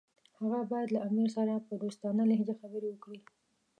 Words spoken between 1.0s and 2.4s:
امیر سره په دوستانه